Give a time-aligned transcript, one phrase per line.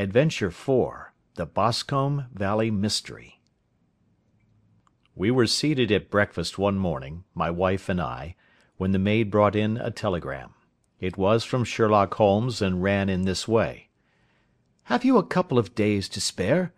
[0.00, 3.38] ADVENTURE IV THE BOSCOMBE VALLEY MYSTERY
[5.14, 8.34] We were seated at breakfast one morning, my wife and I,
[8.78, 10.54] when the maid brought in a telegram.
[11.00, 13.90] It was from Sherlock Holmes and ran in this way:
[14.84, 16.72] "Have you a couple of days to spare?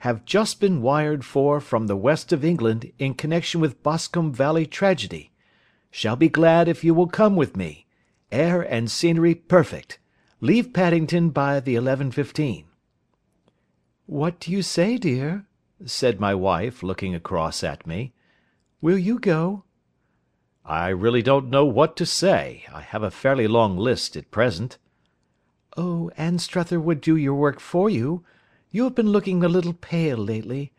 [0.00, 4.66] Have just been wired for from the west of England in connection with Boscombe Valley
[4.66, 5.32] tragedy.
[5.90, 7.86] Shall be glad if you will come with me.
[8.30, 9.98] Air and scenery perfect.
[10.42, 12.64] Leave Paddington by the 11.15."
[14.04, 15.46] "What do you say, dear?"
[15.86, 18.12] said my wife, looking across at me.
[18.82, 19.64] "Will you go?"
[20.62, 22.66] "I really don't know what to say.
[22.70, 24.76] I have a fairly long list at present."
[25.74, 28.22] "Oh, Anstruther would do your work for you.
[28.70, 30.70] You have been looking a little pale lately.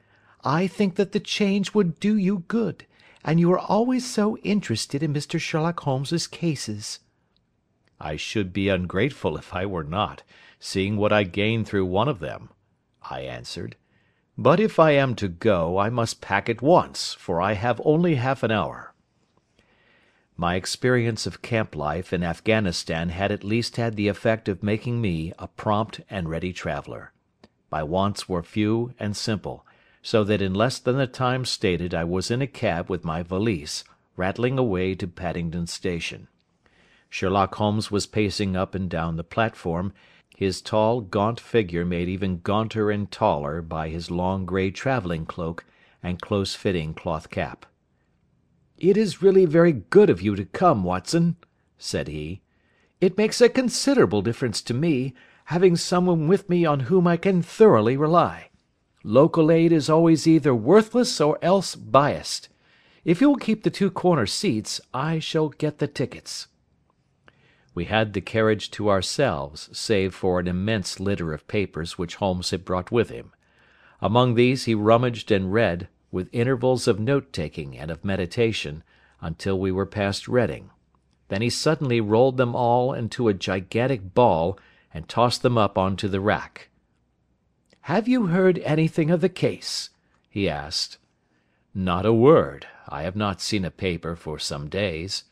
[0.43, 2.85] I think that the change would do you good,
[3.23, 5.39] and you are always so interested in Mr.
[5.39, 6.99] Sherlock Holmes's cases."
[7.99, 10.21] "I should be ungrateful if I were not,
[10.59, 12.49] seeing what I gain through one of them,"
[13.01, 13.75] I answered.
[14.37, 18.13] "But if I am to go, I must pack at once, for I have only
[18.13, 18.93] half an hour."
[20.35, 25.01] My experience of camp life in Afghanistan had at least had the effect of making
[25.01, 27.13] me a prompt and ready traveller.
[27.71, 29.65] My wants were few and simple,
[30.03, 33.23] so that in less than the time stated I was in a cab with my
[33.23, 33.83] valise,
[34.15, 36.27] rattling away to Paddington Station.
[37.09, 39.93] Sherlock Holmes was pacing up and down the platform,
[40.35, 45.65] his tall, gaunt figure made even gaunter and taller by his long grey travelling cloak
[46.03, 47.65] and close fitting cloth cap.
[48.77, 51.37] "It is really very good of you to come, Watson,"
[51.77, 52.41] said he.
[53.01, 57.41] "It makes a considerable difference to me, having someone with me on whom I can
[57.41, 58.49] thoroughly rely.
[59.03, 62.49] Local aid is always either worthless or else biased.
[63.05, 66.47] If you will keep the two corner seats, I shall get the tickets."
[67.77, 72.49] We had the carriage to ourselves, save for an immense litter of papers which Holmes
[72.49, 73.33] had brought with him.
[74.01, 78.81] Among these he rummaged and read, with intervals of note taking and of meditation,
[79.21, 80.71] until we were past Reading.
[81.27, 84.57] Then he suddenly rolled them all into a gigantic ball
[84.91, 86.69] and tossed them up on to the rack.
[87.81, 89.91] "Have you heard anything of the case?"
[90.27, 90.97] he asked.
[91.75, 92.65] "Not a word.
[92.89, 95.25] I have not seen a paper for some days."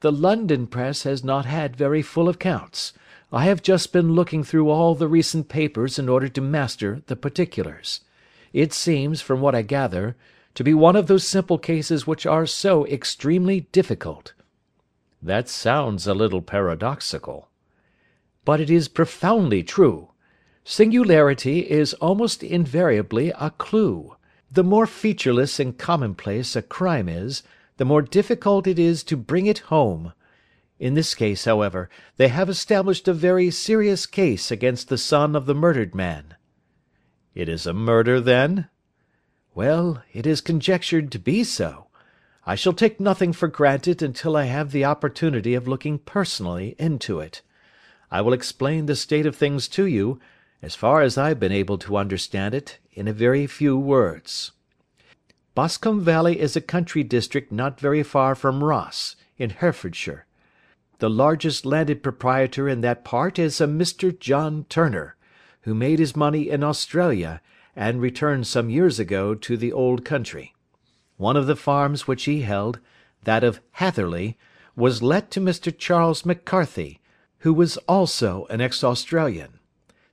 [0.00, 2.94] "The London press has not had very full accounts.
[3.30, 7.16] I have just been looking through all the recent papers in order to master the
[7.16, 8.00] particulars.
[8.54, 10.16] It seems, from what I gather,
[10.54, 14.32] to be one of those simple cases which are so extremely difficult."
[15.22, 17.50] "That sounds a little paradoxical."
[18.46, 20.08] "But it is profoundly true.
[20.64, 24.16] Singularity is almost invariably a clue.
[24.50, 27.42] The more featureless and commonplace a crime is,
[27.80, 30.12] the more difficult it is to bring it home.
[30.78, 35.46] In this case, however, they have established a very serious case against the son of
[35.46, 36.34] the murdered man.
[37.34, 38.68] "It is a murder, then?"
[39.54, 41.86] "Well, it is conjectured to be so.
[42.44, 47.18] I shall take nothing for granted until I have the opportunity of looking personally into
[47.18, 47.40] it.
[48.10, 50.20] I will explain the state of things to you,
[50.60, 54.52] as far as I have been able to understand it, in a very few words.
[55.60, 60.24] Boscombe Valley is a country district not very far from Ross, in Herefordshire.
[61.00, 64.18] The largest landed proprietor in that part is a Mr.
[64.18, 65.16] John Turner
[65.64, 67.42] who made his money in Australia,
[67.76, 70.54] and returned some years ago to the old country.
[71.18, 72.80] One of the farms which he held,
[73.24, 74.38] that of Hatherley,
[74.74, 75.76] was let to Mr.
[75.76, 77.02] Charles McCarthy,
[77.40, 79.58] who was also an ex Australian.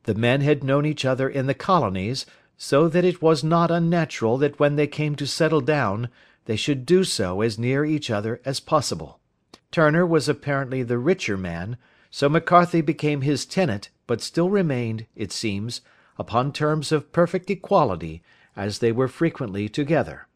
[0.03, 2.25] The men had known each other in the colonies,
[2.57, 6.09] so that it was not unnatural that when they came to settle down
[6.45, 9.19] they should do so as near each other as possible.
[9.71, 11.77] Turner was apparently the richer man,
[12.09, 15.81] so McCarthy became his tenant but still remained, it seems,
[16.17, 18.23] upon terms of perfect equality,
[18.55, 20.27] as they were frequently together.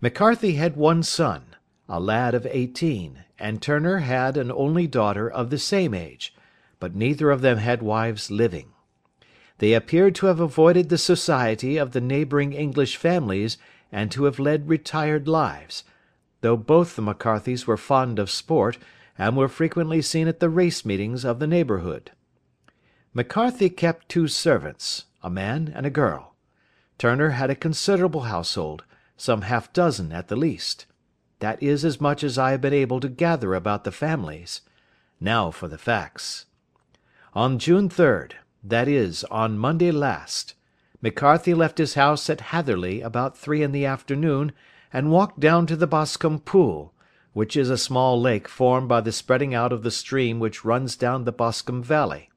[0.00, 1.54] McCarthy had one son,
[1.88, 6.34] a lad of eighteen, and Turner had an only daughter of the same age,
[6.80, 8.72] but neither of them had wives living.
[9.58, 13.56] They appeared to have avoided the society of the neighbouring English families
[13.90, 15.84] and to have led retired lives,
[16.42, 18.78] though both the McCarthys were fond of sport,
[19.16, 22.10] and were frequently seen at the race meetings of the neighbourhood.
[23.14, 26.34] McCarthy kept two servants, a man and a girl.
[26.98, 28.84] Turner had a considerable household,
[29.16, 30.84] some half dozen at the least.
[31.38, 34.60] That is as much as I have been able to gather about the families.
[35.18, 36.44] Now for the facts.
[37.32, 38.32] On June 3rd,
[38.70, 40.54] that is, on Monday last,
[41.00, 44.52] McCarthy left his house at Hatherley about three in the afternoon
[44.92, 46.92] and walked down to the Boscombe Pool,
[47.32, 50.96] which is a small lake formed by the spreading out of the stream which runs
[50.96, 52.30] down the Boscombe Valley.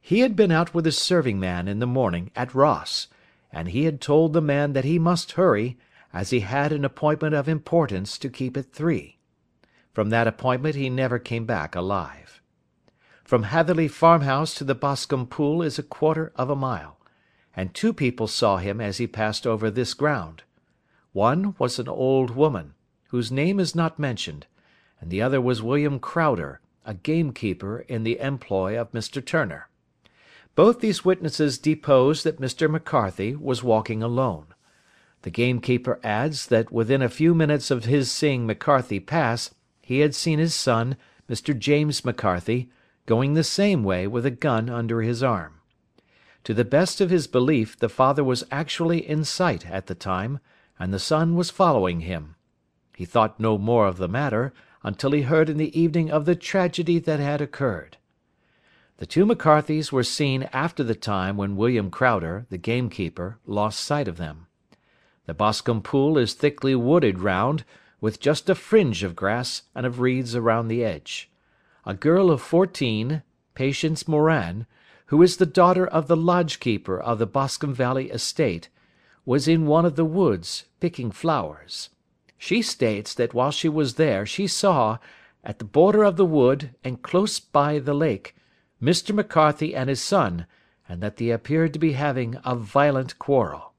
[0.00, 3.08] He had been out with his serving man in the morning at Ross,
[3.52, 5.78] and he had told the man that he must hurry,
[6.12, 9.18] as he had an appointment of importance to keep at three.
[9.92, 12.39] From that appointment he never came back alive.
[13.30, 16.98] From Hatherley Farmhouse to the Boscombe Pool is a quarter of a mile,
[17.54, 20.42] and two people saw him as he passed over this ground.
[21.12, 22.74] One was an old woman,
[23.10, 24.46] whose name is not mentioned,
[25.00, 29.24] and the other was William Crowder, a gamekeeper in the employ of Mr.
[29.24, 29.68] Turner.
[30.56, 32.68] Both these witnesses depose that Mr.
[32.68, 34.46] McCarthy was walking alone.
[35.22, 40.16] The gamekeeper adds that within a few minutes of his seeing McCarthy pass he had
[40.16, 40.96] seen his son,
[41.28, 41.56] Mr.
[41.56, 42.68] James McCarthy,
[43.06, 45.60] going the same way with a gun under his arm.
[46.44, 50.40] To the best of his belief the father was actually in sight at the time,
[50.78, 52.36] and the son was following him.
[52.96, 54.52] He thought no more of the matter
[54.82, 57.98] until he heard in the evening of the tragedy that had occurred.
[58.96, 64.08] The two McCarthys were seen after the time when William Crowder, the gamekeeper, lost sight
[64.08, 64.46] of them.
[65.26, 67.64] The Boscombe Pool is thickly wooded round,
[68.00, 71.29] with just a fringe of grass and of reeds around the edge.
[71.86, 73.22] A girl of fourteen,
[73.54, 74.66] Patience Moran,
[75.06, 78.68] who is the daughter of the lodge keeper of the Boscombe Valley estate,
[79.24, 81.88] was in one of the woods, picking flowers.
[82.36, 84.98] She states that while she was there she saw,
[85.42, 88.34] at the border of the wood, and close by the lake,
[88.82, 89.14] Mr.
[89.14, 90.46] McCarthy and his son,
[90.88, 93.72] and that they appeared to be having a violent quarrel.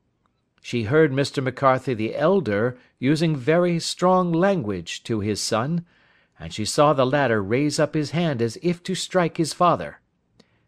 [0.61, 1.43] She heard Mr.
[1.43, 5.85] McCarthy the elder using very strong language to his son,
[6.41, 9.99] and she saw the latter raise up his hand as if to strike his father.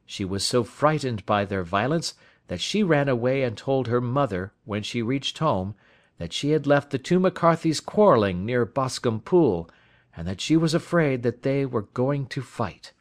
[0.06, 2.14] She was so frightened by their violence
[2.48, 5.74] that she ran away and told her mother, when she reached home,
[6.20, 9.68] that she had left the two McCarthys quarrelling near Boscombe Pool,
[10.16, 12.94] and that she was afraid that they were going to fight.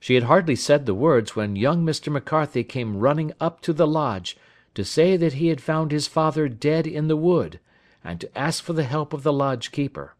[0.00, 2.10] She had hardly said the words when young Mr.
[2.10, 4.38] McCarthy came running up to the lodge,
[4.74, 7.60] to say that he had found his father dead in the wood,
[8.02, 10.14] and to ask for the help of the lodge keeper.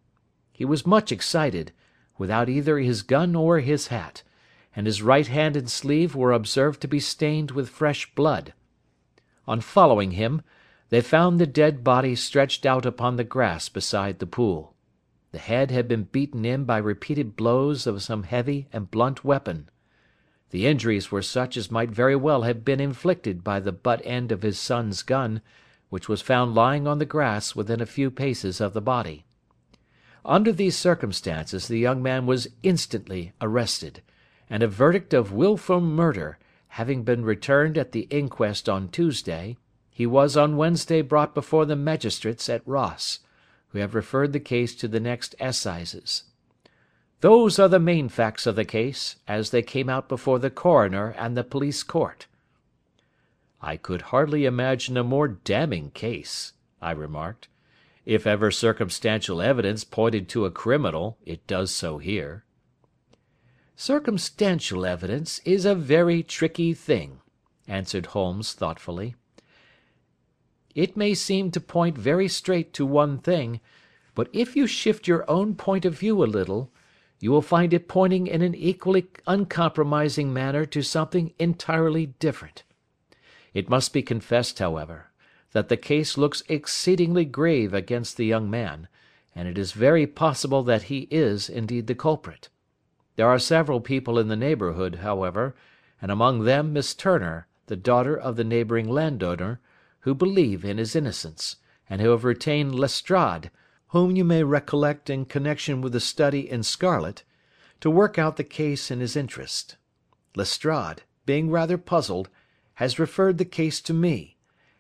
[0.57, 1.73] He was much excited,
[2.17, 4.23] without either his gun or his hat,
[4.77, 8.55] and his right hand and sleeve were observed to be stained with fresh blood.
[9.49, 10.43] On following him,
[10.91, 14.77] they found the dead body stretched out upon the grass beside the pool.
[15.33, 19.69] The head had been beaten in by repeated blows of some heavy and blunt weapon.
[20.51, 24.31] The injuries were such as might very well have been inflicted by the butt end
[24.31, 25.43] of his son's gun,
[25.89, 29.25] which was found lying on the grass within a few paces of the body.
[30.25, 34.03] Under these circumstances the young man was instantly arrested,
[34.49, 36.39] and a verdict of wilful murder
[36.69, 39.57] having been returned at the inquest on Tuesday,
[39.91, 43.21] he was on Wednesday brought before the magistrates at Ross,
[43.69, 46.25] who have referred the case to the next assizes.
[47.21, 51.15] Those are the main facts of the case, as they came out before the coroner
[51.19, 52.27] and the police court."
[53.61, 57.49] "I could hardly imagine a more damning case," I remarked.
[58.07, 62.45] "If ever circumstantial evidence pointed to a criminal, it does so here."
[63.77, 67.21] "Circumstantial evidence is a very tricky thing,"
[67.67, 69.15] answered Holmes thoughtfully.
[70.75, 73.61] "It may seem to point very straight to one thing,
[74.15, 76.71] but if you shift your own point of view a little
[77.21, 82.65] you will find it pointing in an equally uncompromising manner to something entirely different.
[83.55, 85.11] It must be confessed, however,
[85.55, 88.89] that the case looks exceedingly grave against the young man,
[89.35, 92.49] and it is very possible that he is indeed the culprit.
[93.15, 95.55] There are several people in the neighbourhood, however,
[96.03, 99.61] and among them Miss Turner, the daughter of the neighbouring landowner,
[100.01, 101.57] who believe in his innocence,
[101.89, 103.51] and who have retained Lestrade,
[103.89, 107.23] whom you may recollect in connection with the study in scarlet,
[107.81, 109.77] to work out the case in his interest.
[110.35, 112.29] Lestrade, being rather puzzled,
[112.75, 114.34] has referred the case to me,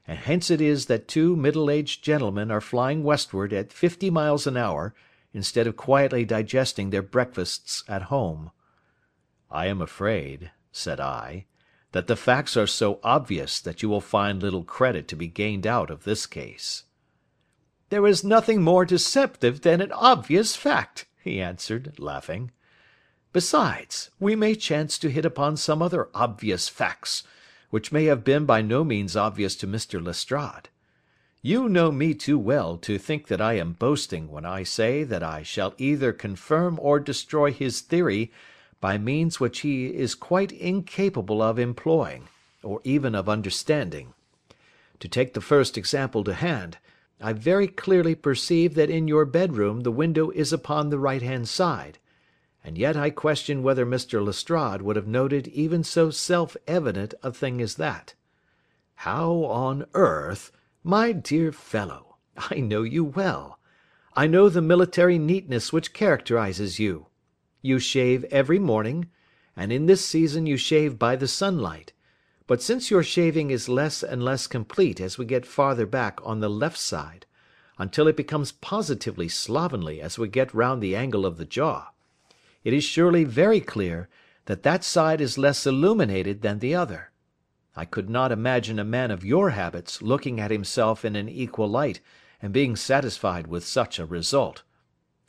[0.06, 4.56] and hence it is that two middle-aged gentlemen are flying westward at fifty miles an
[4.56, 4.94] hour,
[5.32, 8.50] instead of quietly digesting their breakfasts at home.
[9.50, 11.46] I am afraid, said I,
[11.92, 15.66] that the facts are so obvious that you will find little credit to be gained
[15.66, 16.84] out of this case.
[17.88, 22.50] "There is nothing more deceptive than an obvious fact," he answered, laughing.
[23.32, 27.22] "Besides, we may chance to hit upon some other obvious facts,
[27.74, 30.00] which may have been by no means obvious to Mr.
[30.00, 30.68] Lestrade.
[31.42, 35.24] You know me too well to think that I am boasting when I say that
[35.24, 38.30] I shall either confirm or destroy his theory
[38.80, 42.28] by means which he is quite incapable of employing,
[42.62, 44.14] or even of understanding.
[45.00, 46.78] To take the first example to hand.
[47.20, 51.48] I very clearly perceive that in your bedroom the window is upon the right hand
[51.48, 51.98] side,
[52.66, 54.24] and yet I question whether Mr.
[54.24, 58.14] Lestrade would have noted even so self evident a thing as that.
[58.94, 60.50] How on earth,
[60.82, 62.16] my dear fellow,
[62.50, 63.58] I know you well.
[64.16, 67.08] I know the military neatness which characterises you.
[67.60, 69.10] You shave every morning,
[69.54, 71.92] and in this season you shave by the sunlight;
[72.46, 76.40] but since your shaving is less and less complete as we get farther back on
[76.40, 77.26] the left side,
[77.76, 81.90] until it becomes positively slovenly as we get round the angle of the jaw,
[82.64, 84.08] it is surely very clear
[84.46, 87.10] that that side is less illuminated than the other.
[87.76, 91.68] I could not imagine a man of your habits looking at himself in an equal
[91.68, 92.00] light
[92.40, 94.62] and being satisfied with such a result.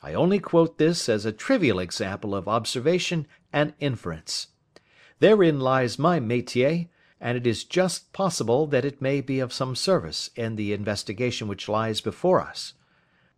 [0.02, 4.48] I only quote this as a trivial example of observation and inference.
[5.20, 6.90] Therein lies my métier,
[7.20, 11.48] and it is just possible that it may be of some service in the investigation
[11.48, 12.74] which lies before us.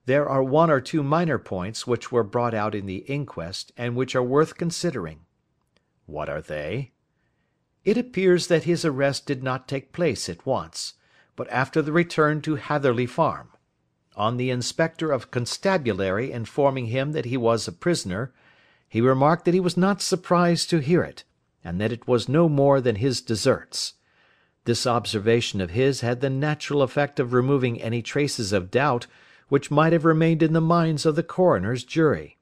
[0.07, 3.93] There are one or two minor points which were brought out in the inquest, and
[3.93, 5.25] which are worth considering."
[6.05, 6.93] "What are they?"
[7.83, 10.93] "It appears that his arrest did not take place at once,
[11.35, 13.49] but after the return to Hatherley Farm.
[14.15, 18.31] On the inspector of constabulary informing him that he was a prisoner,
[18.87, 21.25] he remarked that he was not surprised to hear it,
[21.65, 23.95] and that it was no more than his deserts.
[24.63, 29.07] This observation of his had the natural effect of removing any traces of doubt
[29.49, 32.37] which might have remained in the minds of the coroner's jury.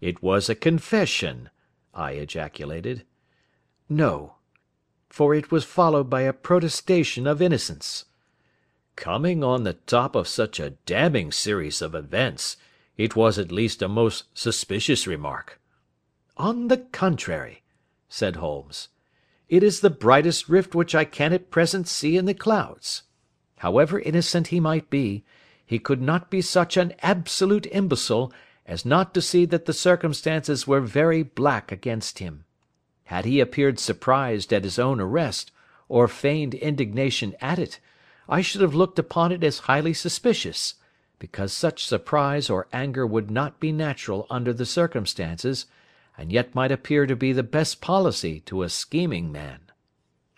[0.00, 1.48] "It was a confession!"
[1.94, 3.04] I ejaculated.
[3.88, 4.34] "No;
[5.08, 8.06] for it was followed by a protestation of innocence."
[8.96, 12.56] "Coming on the top of such a damning series of events,
[12.96, 15.60] it was at least a most suspicious remark."
[16.36, 17.62] "On the contrary,"
[18.08, 18.88] said Holmes,
[19.48, 23.04] "it is the brightest rift which I can at present see in the clouds.
[23.58, 25.24] However innocent he might be
[25.66, 28.32] he could not be such an absolute imbecile
[28.66, 32.44] as not to see that the circumstances were very black against him.
[33.04, 35.50] Had he appeared surprised at his own arrest,
[35.88, 37.78] or feigned indignation at it,
[38.28, 40.74] I should have looked upon it as highly suspicious,
[41.18, 45.66] because such surprise or anger would not be natural under the circumstances,
[46.16, 49.60] and yet might appear to be the best policy to a scheming man.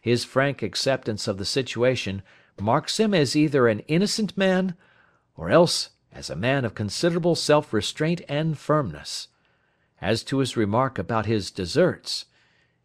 [0.02, 2.22] His frank acceptance of the situation
[2.60, 4.74] marks him as either an innocent man
[5.36, 9.28] or else as a man of considerable self restraint and firmness.
[10.00, 12.26] As to his remark about his deserts,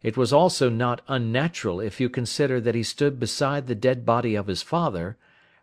[0.02, 4.34] it was also not unnatural if you consider that he stood beside the dead body
[4.34, 5.16] of his father,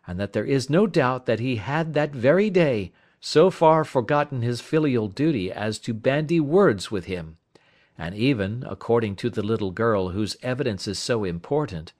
[0.06, 4.40] and that there is no doubt that he had that very day so far forgotten
[4.40, 7.36] his filial duty as to bandy words with him,
[7.98, 11.92] and even, according to the little girl whose evidence is so important,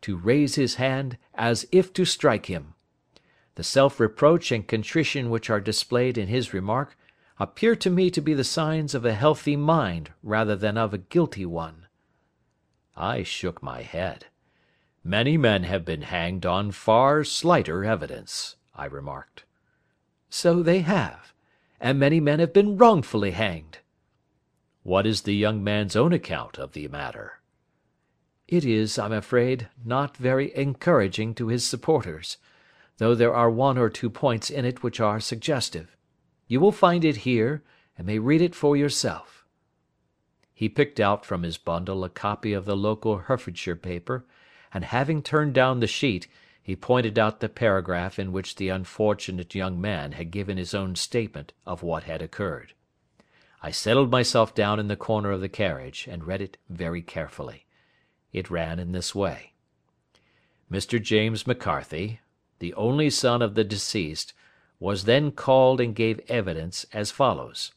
[0.00, 2.73] to raise his hand as if to strike him.
[3.56, 6.96] The self reproach and contrition which are displayed in his remark
[7.38, 10.98] appear to me to be the signs of a healthy mind rather than of a
[10.98, 11.86] guilty one."
[12.96, 14.26] I shook my head.
[15.04, 19.44] "Many men have been hanged on far slighter evidence," I remarked.
[20.28, 21.32] "So they have,
[21.78, 23.78] and many men have been wrongfully hanged."
[24.82, 27.40] "What is the young man's own account of the matter?"
[28.48, 32.36] "It is, I'm afraid, not very encouraging to his supporters
[32.98, 35.96] though there are one or two points in it which are suggestive.
[36.46, 37.62] You will find it here,
[37.96, 39.44] and may read it for yourself."
[40.52, 44.24] He picked out from his bundle a copy of the local Herefordshire paper,
[44.72, 46.28] and having turned down the sheet,
[46.62, 50.94] he pointed out the paragraph in which the unfortunate young man had given his own
[50.94, 52.72] statement of what had occurred.
[53.62, 57.66] I settled myself down in the corner of the carriage, and read it very carefully.
[58.32, 59.52] It ran in this way:
[60.70, 61.02] "Mr.
[61.02, 62.20] James McCarthy
[62.64, 64.32] the only son of the deceased,
[64.80, 67.72] was then called and gave evidence as follows: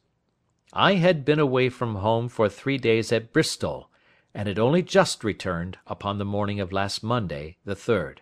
[0.72, 3.92] I had been away from home for three days at Bristol,
[4.34, 8.20] and had only just returned upon the morning of last Monday, the 3rd.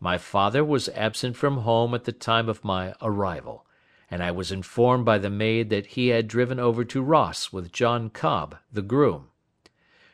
[0.00, 3.66] My father was absent from home at the time of my arrival,
[4.10, 7.70] and I was informed by the maid that he had driven over to Ross with
[7.70, 9.28] John Cobb, the groom.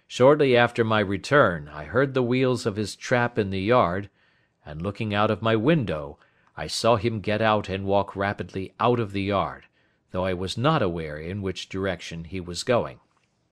[0.09, 4.11] Shortly after my return I heard the wheels of his trap in the yard,
[4.69, 6.19] and looking out of my window,
[6.55, 9.65] I saw him get out and walk rapidly out of the yard,
[10.11, 13.01] though I was not aware in which direction he was going.